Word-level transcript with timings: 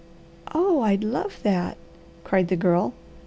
"Oh 0.55 0.81
I'd 0.81 1.03
love 1.03 1.39
that!" 1.43 1.77
cried 2.23 2.47
the 2.47 2.55
Girl. 2.55 2.95